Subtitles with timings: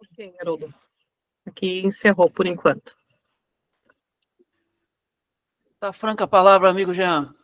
[0.00, 0.74] Ok, Haroldo.
[1.46, 2.96] Aqui encerrou por enquanto.
[5.78, 7.34] Tá franca a palavra, amigo Jean.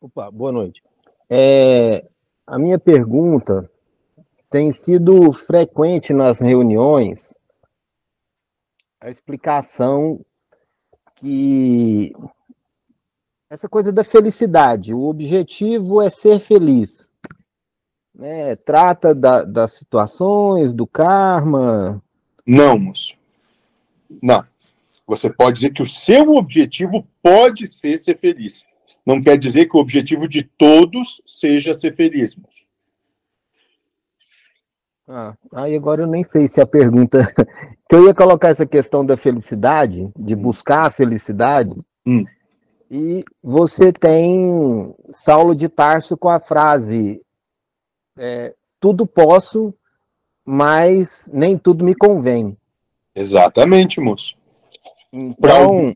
[0.00, 0.82] Opa, boa noite.
[1.28, 2.08] É,
[2.46, 3.70] a minha pergunta
[4.50, 7.32] tem sido frequente nas reuniões
[9.00, 10.24] a explicação
[11.16, 12.12] que
[13.50, 17.08] essa coisa da felicidade, o objetivo é ser feliz.
[18.14, 18.54] Né?
[18.54, 22.00] Trata da, das situações, do karma.
[22.46, 23.16] Não, moço.
[24.22, 24.44] Não.
[25.04, 28.64] Você pode dizer que o seu objetivo pode ser ser feliz.
[29.04, 32.64] Não quer dizer que o objetivo de todos seja ser feliz, moço.
[35.08, 37.26] Ah, aí agora eu nem sei se a pergunta.
[37.90, 41.74] que eu ia colocar essa questão da felicidade, de buscar a felicidade.
[42.06, 42.24] Hum.
[42.90, 47.22] E você tem Saulo de Tarso com a frase:
[48.18, 49.72] é, tudo posso,
[50.44, 52.56] mas nem tudo me convém.
[53.14, 54.36] Exatamente, moço.
[55.12, 55.94] Então,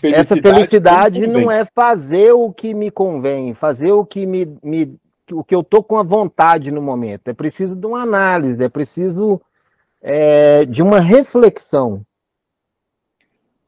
[0.00, 4.98] felicidade essa felicidade não é fazer o que me convém, fazer o que me, me
[5.30, 7.28] o que eu tô com a vontade no momento.
[7.28, 9.40] É preciso de uma análise, é preciso
[10.02, 12.04] é, de uma reflexão.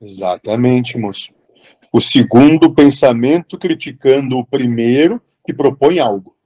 [0.00, 1.37] Exatamente, moço.
[1.92, 6.36] O segundo pensamento criticando o primeiro que propõe algo.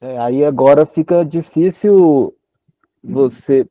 [0.00, 2.34] É, aí agora fica difícil
[3.02, 3.66] você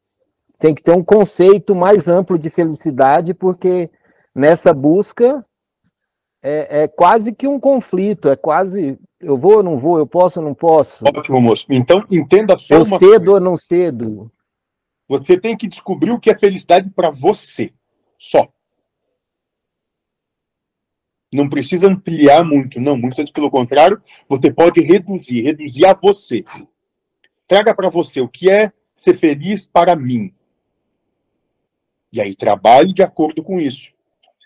[0.59, 3.89] tem que ter um conceito mais amplo de felicidade, porque
[4.33, 5.45] nessa busca
[6.41, 10.39] é, é, quase que um conflito, é quase eu vou ou não vou, eu posso
[10.39, 11.03] ou não posso.
[11.05, 11.65] Ótimo, moço.
[11.69, 13.31] Então entenda só eu cedo coisa.
[13.31, 14.31] ou não cedo.
[15.11, 17.73] Você tem que descobrir o que é felicidade para você,
[18.17, 18.47] só.
[21.29, 22.95] Não precisa ampliar muito, não.
[22.95, 26.45] Muito antes pelo contrário, você pode reduzir, reduzir a você.
[27.45, 30.33] Traga para você o que é ser feliz para mim.
[32.13, 33.91] E aí trabalhe de acordo com isso.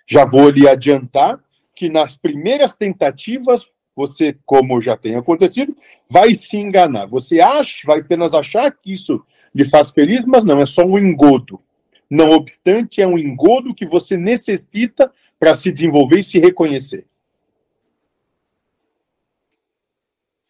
[0.07, 1.39] Já vou lhe adiantar
[1.75, 3.63] que nas primeiras tentativas,
[3.95, 5.77] você, como já tem acontecido,
[6.09, 7.05] vai se enganar.
[7.05, 9.23] Você acha, vai apenas achar que isso
[9.55, 11.61] lhe faz feliz, mas não, é só um engodo.
[12.09, 17.07] Não obstante, é um engodo que você necessita para se desenvolver e se reconhecer.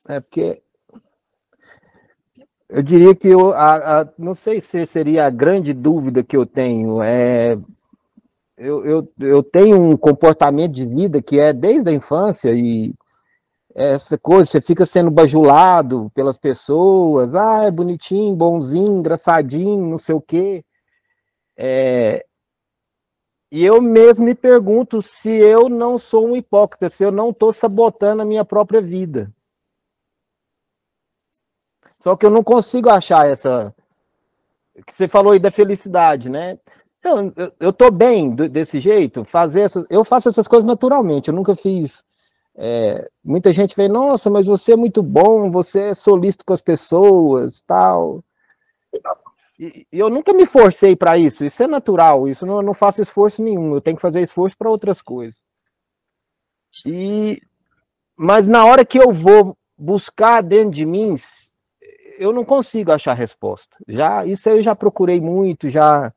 [0.08, 0.62] É porque
[2.68, 6.46] eu diria que eu, a, a, não sei se seria a grande dúvida que eu
[6.46, 7.02] tenho.
[7.02, 7.58] É,
[8.58, 12.94] eu, eu, eu tenho um comportamento de vida que é desde a infância e
[13.76, 20.16] essa coisa, você fica sendo bajulado pelas pessoas, ah, é bonitinho, bonzinho, engraçadinho, não sei
[20.16, 20.64] o quê.
[21.58, 22.26] É,
[23.52, 27.54] e eu mesmo me pergunto se eu não sou um hipócrita, se eu não estou
[27.54, 29.32] sabotando a minha própria vida.
[32.02, 33.74] Só que eu não consigo achar essa.
[34.86, 36.60] que você falou aí da felicidade, né?
[37.04, 41.34] Eu, eu, eu tô bem desse jeito, fazer essas, eu faço essas coisas naturalmente, eu
[41.34, 42.04] nunca fiz.
[42.58, 46.62] É, muita gente vê, nossa, mas você é muito bom, você é solícito com as
[46.62, 48.24] pessoas, tal.
[49.60, 53.44] E, eu nunca me forcei para isso, isso é natural, isso não, não faço esforço
[53.44, 55.36] nenhum, eu tenho que fazer esforço para outras coisas.
[56.86, 57.42] E,
[58.16, 61.16] mas na hora que eu vou buscar dentro de mim,
[62.18, 63.76] eu não consigo achar resposta.
[63.88, 66.14] Já isso eu já procurei muito, já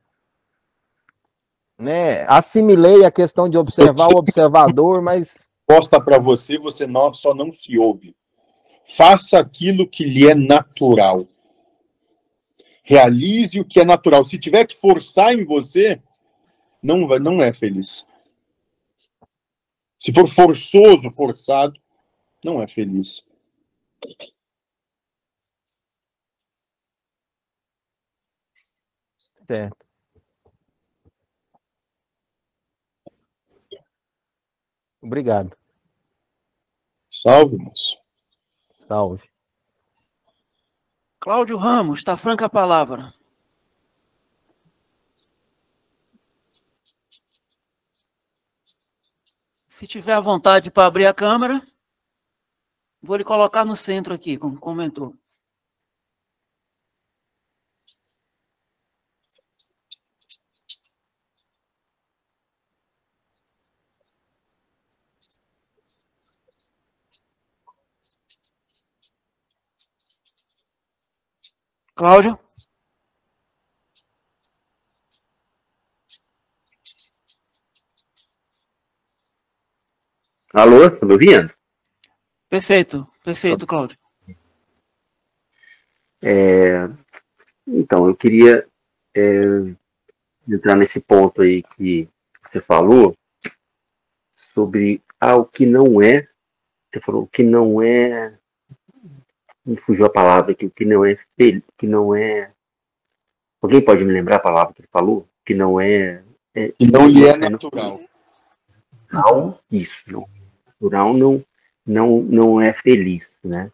[1.78, 5.46] né, assimilei a questão de observar o observador, mas.
[5.68, 8.16] Posta para você, você não, só não se ouve.
[8.86, 11.28] Faça aquilo que lhe é natural.
[12.82, 14.24] Realize o que é natural.
[14.24, 16.02] Se tiver que forçar em você,
[16.82, 18.06] não, não é feliz.
[19.98, 21.78] Se for forçoso, forçado,
[22.42, 23.22] não é feliz.
[29.46, 29.77] Certo.
[35.08, 35.56] Obrigado.
[37.10, 37.96] Salve, moço.
[38.86, 39.26] Salve.
[41.18, 43.14] Cláudio Ramos, está franca a palavra.
[49.66, 51.66] Se tiver a vontade para abrir a câmera,
[53.00, 55.16] vou lhe colocar no centro aqui, como comentou.
[71.98, 72.38] Cláudio?
[80.54, 81.52] Alô, tá estou ouvindo?
[82.48, 83.66] Perfeito, perfeito, tá.
[83.66, 83.98] Cláudio.
[86.22, 86.88] É,
[87.66, 88.64] então, eu queria
[89.12, 89.20] é,
[90.48, 92.08] entrar nesse ponto aí que
[92.44, 93.12] você falou
[94.54, 96.28] sobre ah, o que não é.
[96.94, 98.37] Você falou o que não é
[99.68, 102.50] me fugiu a palavra o que não é fel- que não é.
[103.60, 105.28] Alguém pode me lembrar a palavra que ele falou?
[105.44, 106.22] Que não é.
[106.54, 108.00] é E não lhe é não- natural.
[109.12, 110.26] natural, isso, não,
[110.66, 111.44] natural não,
[111.86, 113.70] não, não é feliz, né?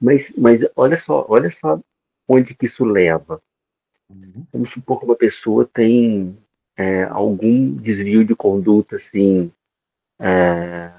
[0.00, 1.80] Mas, mas olha só, olha só
[2.28, 3.42] onde que isso leva.
[4.52, 6.38] Vamos supor que uma pessoa tem
[6.76, 9.50] é, algum desvio de conduta, assim,
[10.20, 10.92] é,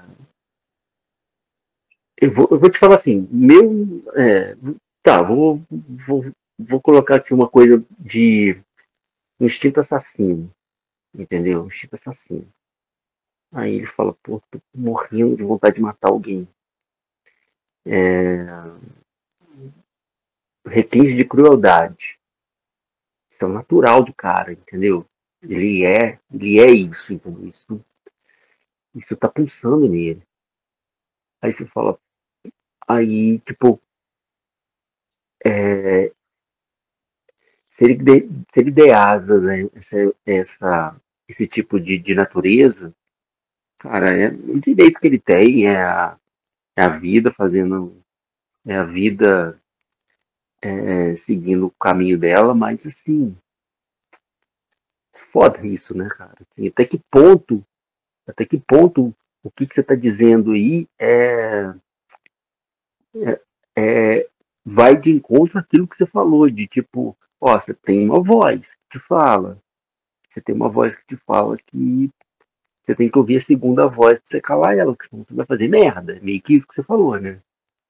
[2.20, 4.56] eu, vou, eu vou te falar assim, meu, é,
[5.02, 5.62] tá, vou,
[6.06, 6.24] vou,
[6.58, 8.58] vou colocar aqui uma coisa de
[9.38, 10.50] instinto assassino,
[11.14, 11.66] entendeu?
[11.66, 12.48] Instinto assassino.
[13.52, 16.48] Aí ele fala, pô, tô morrendo de vontade de matar alguém.
[17.86, 18.46] É...
[20.66, 22.18] Requinte de crueldade.
[23.30, 25.06] Isso é o natural do cara, entendeu?
[25.42, 27.46] Ele é, ele é isso, entendeu?
[27.46, 27.84] Isso,
[28.94, 30.22] isso tá pensando nele.
[31.40, 31.98] Aí você fala,
[32.86, 33.80] aí, tipo,
[35.44, 36.12] é,
[37.58, 38.20] se ele, de,
[38.52, 42.94] se ele der asas, né, essa, essa, esse tipo de, de natureza,
[43.78, 46.18] Cara, é o direito que ele tem, é a,
[46.76, 48.02] é a vida fazendo,
[48.66, 49.60] é a vida
[50.62, 53.36] é, seguindo o caminho dela, mas assim,
[55.30, 56.34] foda isso, né, cara?
[56.40, 57.64] Assim, até que ponto,
[58.26, 61.72] até que ponto o que, que você está dizendo aí é,
[63.24, 63.40] é,
[63.76, 64.28] é-
[64.64, 68.98] vai de encontro àquilo que você falou, de tipo, ó, você tem uma voz que
[68.98, 69.60] te fala,
[70.30, 72.10] você tem uma voz que te fala que
[72.84, 75.44] você tem que ouvir a segunda voz pra você calar ela, porque senão você vai
[75.46, 76.16] fazer merda.
[76.16, 77.40] É Meio que isso que você falou, né?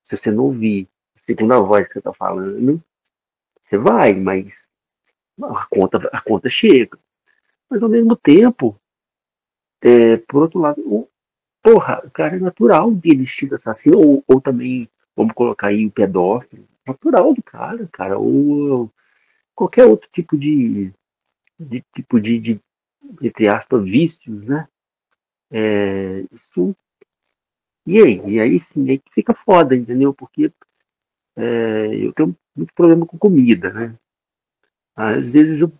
[0.05, 2.83] Se você não ouvir a segunda voz que você tá falando,
[3.65, 4.67] você vai, mas
[5.43, 6.99] a conta, a conta chega.
[7.69, 8.81] Mas ao mesmo tempo,
[9.83, 11.09] é, por outro lado, o,
[11.63, 15.91] porra, o cara é natural dele instinto assassino, ou, ou também, vamos colocar aí o
[15.91, 18.91] pedófilo, natural do cara, cara, ou
[19.55, 20.93] qualquer outro tipo de,
[21.59, 22.61] de tipo de, de,
[23.23, 24.69] entre aspas, vícios, né?
[25.51, 26.77] É, isso.
[27.87, 28.21] E aí?
[28.27, 30.13] E aí sim, aí que fica foda, entendeu?
[30.13, 30.53] Porque
[31.37, 33.97] é, eu tenho muito problema com comida, né?
[34.95, 35.73] Às vezes eu,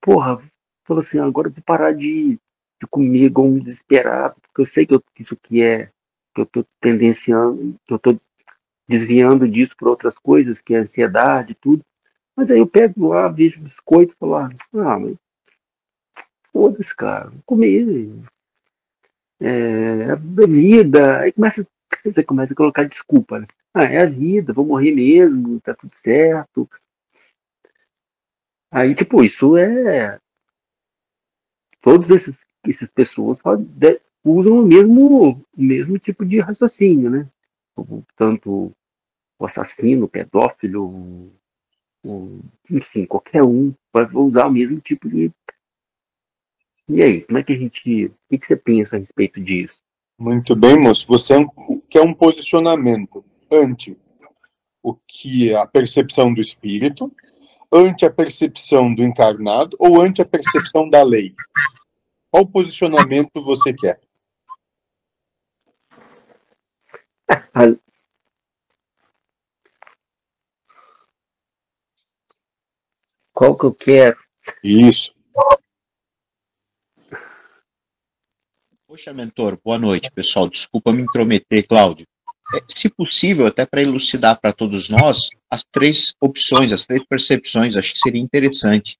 [0.00, 0.42] porra,
[0.84, 2.38] falo assim, agora eu vou parar de,
[2.80, 5.90] de comer igual um desesperado, porque eu sei que, eu, que isso aqui é,
[6.34, 8.18] que eu tô tendenciando, que eu tô
[8.88, 11.84] desviando disso para outras coisas, que é ansiedade tudo.
[12.36, 15.16] Mas aí eu pego lá, vejo biscoito e falo, ah, ah, mas
[16.52, 18.08] foda-se, cara, vou comer.
[19.40, 21.66] É, a bebida, aí começa,
[22.04, 23.46] você começa a colocar desculpa, né?
[23.72, 26.68] Ah, é a vida, vou morrer mesmo, tá tudo certo.
[28.70, 30.18] Aí, tipo, isso é.
[31.80, 33.38] Todos esses, essas pessoas
[34.24, 37.28] usam o mesmo, o mesmo tipo de raciocínio, né?
[38.16, 38.72] Tanto
[39.38, 41.32] o assassino, o pedófilo,
[42.04, 42.40] o-
[42.70, 45.30] enfim, qualquer um vai usar o mesmo tipo de.
[46.88, 48.06] E aí, como é que a gente.
[48.06, 49.82] O que, que você pensa a respeito disso?
[50.18, 51.06] Muito bem, moço.
[51.08, 51.46] Você é
[51.90, 53.98] quer um posicionamento ante
[54.82, 57.10] o que é a percepção do espírito,
[57.72, 61.34] ante a percepção do encarnado ou ante a percepção da lei?
[62.30, 64.00] Qual posicionamento você quer?
[65.90, 65.98] Ah,
[73.32, 74.16] Qual que eu quero?
[74.62, 75.12] Isso.
[78.86, 80.48] Poxa, mentor, boa noite, pessoal.
[80.48, 82.06] Desculpa me intrometer, Cláudio.
[82.54, 87.74] É, se possível, até para elucidar para todos nós as três opções, as três percepções,
[87.76, 88.96] acho que seria interessante.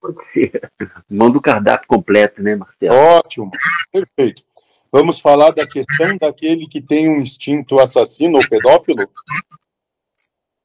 [0.00, 0.70] Pode ser.
[1.08, 2.94] Manda o cardápio completo, né, Marcelo?
[2.94, 3.50] Ótimo.
[3.90, 4.44] Perfeito.
[4.90, 9.08] Vamos falar da questão daquele que tem um instinto assassino ou pedófilo?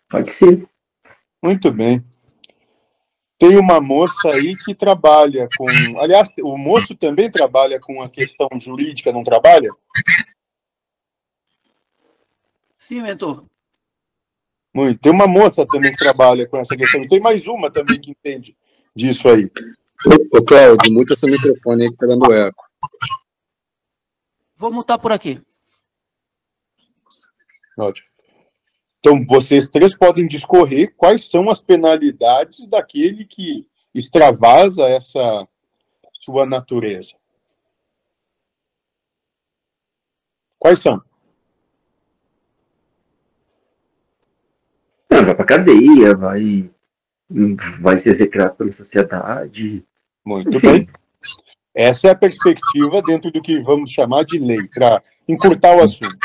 [0.10, 0.68] Pode ser.
[1.42, 2.03] Muito bem.
[3.38, 5.65] Tem uma moça aí que trabalha com.
[6.00, 9.70] Aliás, o moço também trabalha com a questão jurídica, não trabalha?
[12.77, 13.44] Sim, mentor.
[14.74, 15.01] Muito.
[15.01, 17.06] Tem uma moça também que trabalha com essa questão.
[17.08, 18.56] Tem mais uma também que entende
[18.96, 19.51] disso aí.
[20.08, 22.63] Ô, ô Cláudio, muta seu microfone aí que tá dando eco.
[24.63, 25.41] Vou mutar por aqui.
[27.77, 28.08] Ótimo.
[28.98, 35.46] Então, vocês três podem discorrer quais são as penalidades daquele que extravasa essa
[36.13, 37.17] sua natureza.
[40.58, 41.03] Quais são?
[45.10, 46.72] Não, vai pra cadeia, vai,
[47.82, 49.86] vai ser execrado pela sociedade.
[50.24, 50.88] Muito bem.
[51.74, 56.15] Essa é a perspectiva dentro do que vamos chamar de lei, para encurtar o assunto.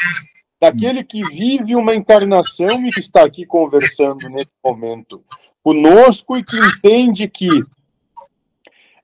[0.61, 5.25] Daquele que vive uma encarnação e que está aqui conversando nesse momento
[5.63, 7.49] conosco e que entende que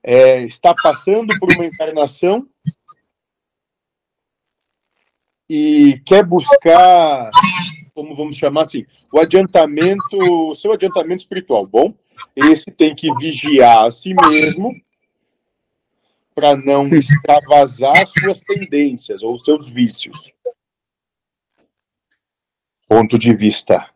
[0.03, 2.47] é, está passando por uma encarnação
[5.49, 7.31] e quer buscar,
[7.93, 11.65] como vamos chamar assim, o adiantamento, o seu adiantamento espiritual.
[11.65, 11.93] Bom,
[12.35, 14.75] esse tem que vigiar a si mesmo
[16.35, 20.31] para não extravasar suas tendências ou seus vícios.
[22.87, 23.89] Ponto de vista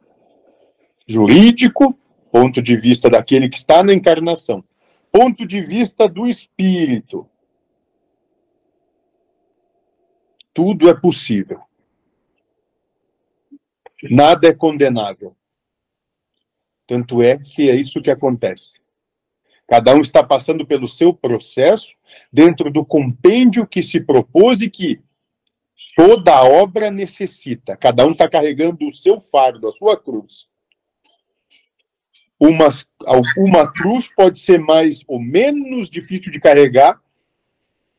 [1.06, 1.94] jurídico,
[2.32, 4.64] ponto de vista daquele que está na encarnação,
[5.12, 7.30] ponto de vista do espírito.
[10.54, 11.62] Tudo é possível.
[14.04, 15.36] Nada é condenável.
[16.88, 18.79] Tanto é que é isso que acontece.
[19.70, 21.96] Cada um está passando pelo seu processo
[22.34, 25.00] dentro do compêndio que se propôs e que
[25.96, 27.78] toda obra necessita.
[27.78, 30.50] Cada um está carregando o seu fardo, a sua cruz.
[32.40, 32.70] Uma,
[33.38, 37.00] uma cruz pode ser mais ou menos difícil de carregar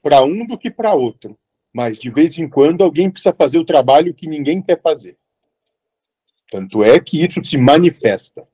[0.03, 1.39] para um do que para outro.
[1.73, 5.17] Mas de vez em quando alguém precisa fazer o trabalho que ninguém quer fazer.
[6.51, 8.50] Tanto é que isso se manifesta.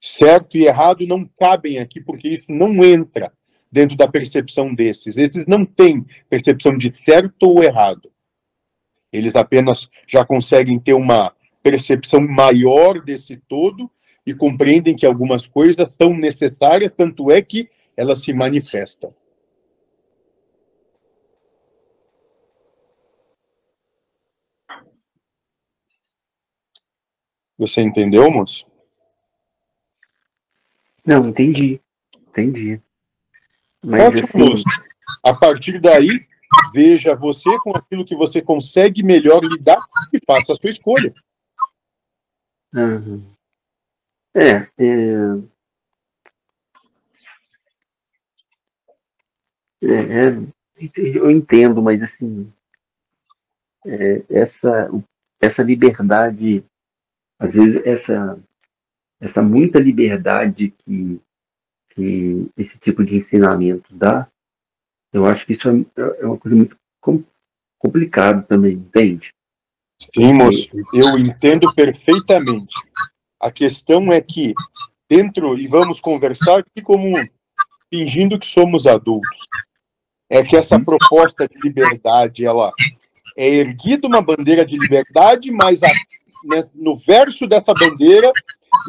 [0.00, 3.32] Certo e errado não cabem aqui, porque isso não entra
[3.70, 5.18] dentro da percepção desses.
[5.18, 8.10] Esses não têm percepção de certo ou errado.
[9.12, 13.90] Eles apenas já conseguem ter uma percepção maior desse todo
[14.24, 19.14] e compreendem que algumas coisas são necessárias, tanto é que elas se manifestam.
[27.58, 28.69] Você entendeu, moço?
[31.04, 31.80] Não, entendi.
[32.28, 32.80] Entendi.
[33.84, 34.64] Mas Ótimo, assim, moço.
[35.24, 36.26] A partir daí,
[36.72, 39.80] veja você com aquilo que você consegue melhor lidar
[40.12, 41.12] e faça a sua escolha.
[42.74, 43.22] aham.
[44.32, 45.42] É, é,
[49.82, 50.50] é, é,
[50.96, 52.52] eu entendo, mas assim,
[53.84, 54.88] é, essa,
[55.40, 56.64] essa liberdade,
[57.40, 58.38] às vezes essa,
[59.20, 61.20] essa muita liberdade que,
[61.94, 64.26] que esse tipo de ensinamento dá,
[65.12, 67.22] eu acho que isso é, é uma coisa muito com-
[67.78, 69.32] complicada também, entende?
[70.14, 72.74] Sim, moço, eu entendo perfeitamente.
[73.38, 74.54] A questão é que,
[75.08, 77.16] dentro, e vamos conversar aqui como
[77.90, 79.46] fingindo que somos adultos,
[80.30, 82.72] é que essa proposta de liberdade, ela
[83.36, 85.88] é erguida uma bandeira de liberdade, mas a-
[86.74, 88.32] no verso dessa bandeira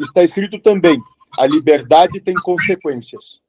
[0.00, 1.00] está escrito também:
[1.38, 3.40] a liberdade tem consequências.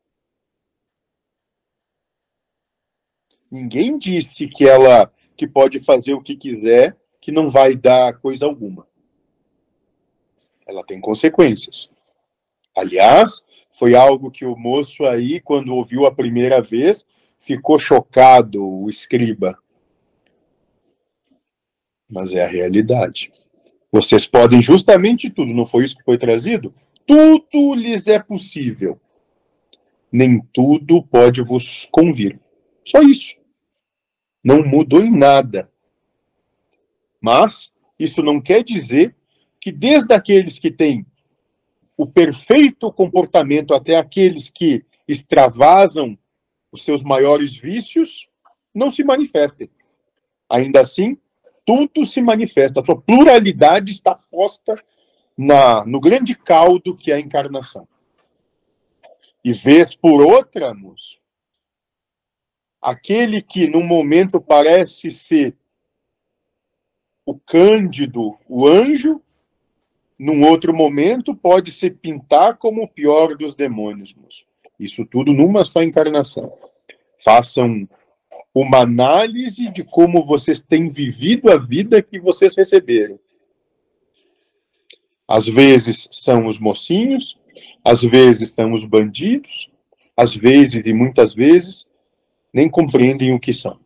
[3.52, 8.46] Ninguém disse que ela que pode fazer o que quiser, que não vai dar coisa
[8.46, 8.88] alguma.
[10.66, 11.90] Ela tem consequências.
[12.76, 17.06] Aliás, foi algo que o moço aí, quando ouviu a primeira vez,
[17.40, 19.58] ficou chocado, o escriba.
[22.10, 23.32] Mas é a realidade.
[23.94, 26.74] Vocês podem justamente tudo, não foi isso que foi trazido?
[27.06, 29.00] Tudo lhes é possível.
[30.12, 32.40] Nem tudo pode vos convir.
[32.84, 33.38] Só isso.
[34.44, 35.72] Não mudou em nada.
[37.22, 39.16] Mas isso não quer dizer
[39.62, 41.06] que desde aqueles que têm
[41.96, 46.18] o perfeito comportamento até aqueles que extravasam
[46.72, 48.28] os seus maiores vícios,
[48.74, 49.70] não se manifestem.
[50.50, 51.16] Ainda assim,
[51.66, 52.80] tudo se manifesta.
[52.80, 54.76] A sua pluralidade está posta
[55.38, 57.88] na, no grande caldo que é a encarnação.
[59.44, 61.20] E vez por outra, moço,
[62.82, 65.56] aquele que num momento parece ser
[67.26, 69.22] o cândido, o anjo,
[70.18, 74.46] num outro momento pode se pintar como o pior dos demônios, moço.
[74.80, 76.58] Isso tudo numa só encarnação.
[77.24, 77.88] Façam
[78.54, 83.20] uma análise de como vocês têm vivido a vida que vocês receberam.
[85.28, 87.40] Às vezes são os mocinhos,
[87.84, 89.70] às vezes são os bandidos,
[90.16, 91.88] às vezes e muitas vezes
[92.54, 93.80] nem compreendem o que são.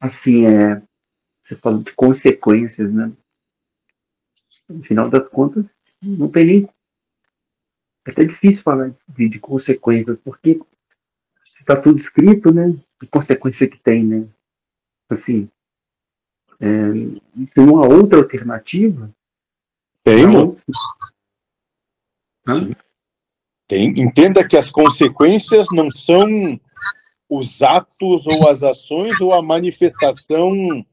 [0.00, 0.82] Assim, é,
[1.44, 3.12] você falou de consequências, né?
[4.68, 5.64] no final das contas,
[6.02, 6.68] não tem nem.
[8.06, 10.60] É até difícil falar de, de consequências, porque
[11.58, 12.74] está tudo escrito, né?
[13.00, 14.28] Que consequência que tem, né?
[15.08, 15.50] Assim,
[16.60, 16.66] é,
[17.56, 19.10] não há outra alternativa.
[20.02, 20.26] Tem.
[23.66, 23.88] Tem.
[24.00, 26.60] Entenda que as consequências não são
[27.28, 30.84] os atos ou as ações ou a manifestação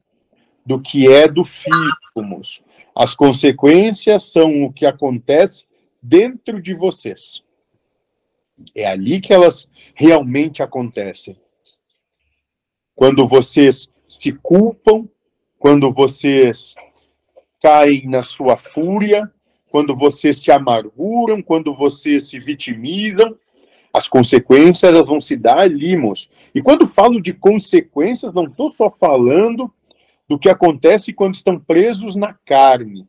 [0.64, 2.62] do que é do físico, moço.
[2.94, 5.66] As consequências são o que acontece
[6.02, 7.42] dentro de vocês.
[8.74, 11.36] É ali que elas realmente acontecem.
[12.94, 15.08] Quando vocês se culpam,
[15.58, 16.74] quando vocês
[17.60, 19.30] caem na sua fúria,
[19.70, 23.36] quando vocês se amarguram, quando vocês se vitimizam,
[23.92, 26.28] as consequências elas vão se dar ali, moço.
[26.54, 29.72] E quando falo de consequências, não estou só falando
[30.32, 33.06] do que acontece quando estão presos na carne,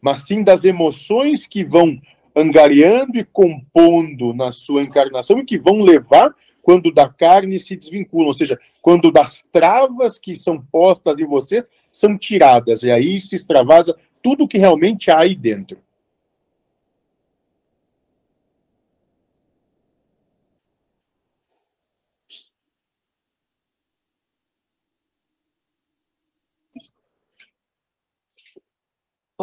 [0.00, 1.96] mas sim das emoções que vão
[2.34, 8.26] angariando e compondo na sua encarnação e que vão levar quando da carne se desvinculam,
[8.26, 13.36] ou seja, quando das travas que são postas em você são tiradas, e aí se
[13.36, 15.78] extravasa tudo que realmente há aí dentro.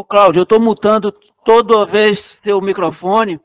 [0.01, 1.11] Ô, Cláudio, eu estou mutando
[1.45, 3.39] toda vez seu microfone,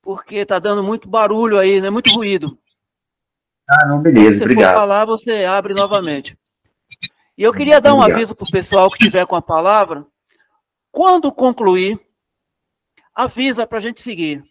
[0.00, 1.90] porque está dando muito barulho aí, né?
[1.90, 2.58] Muito ruído.
[3.68, 4.72] Ah, não, beleza, Se você obrigado.
[4.72, 6.38] for falar, você abre novamente.
[7.36, 8.16] E eu queria dar um Obrigado.
[8.16, 10.06] aviso para o pessoal que tiver com a palavra.
[10.90, 12.00] Quando concluir,
[13.14, 14.42] avisa para a gente seguir.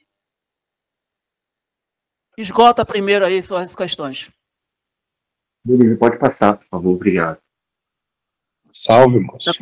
[2.37, 4.29] Esgota primeiro aí suas questões.
[5.65, 7.41] Beleza, pode passar, por favor, obrigado.
[8.71, 9.49] Salve, moço.